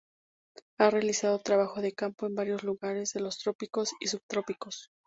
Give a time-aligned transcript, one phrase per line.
[0.79, 4.89] Ha realizado trabajo de campo en varios lugares de los trópicos y subtrópicos.